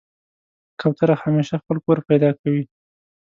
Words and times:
کوتره 0.79 1.15
همیشه 1.23 1.55
خپل 1.61 1.77
کور 1.85 1.97
پیدا 2.09 2.29
کوي. 2.41 2.63